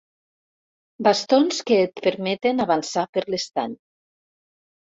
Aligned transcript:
Bastons 1.07 1.59
que 1.69 1.77
et 1.87 2.01
permeten 2.07 2.65
avançar 2.67 3.07
per 3.19 3.25
l'estany. 3.33 3.77